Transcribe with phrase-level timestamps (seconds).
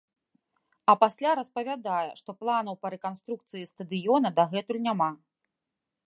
[0.91, 5.11] А пасля распавядае, што планаў па рэканструкцыі стадыёна дагэтуль няма.